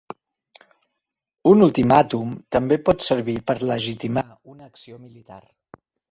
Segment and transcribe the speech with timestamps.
[1.49, 5.39] Un ultimàtum també pot servir per legitimar una acció militar.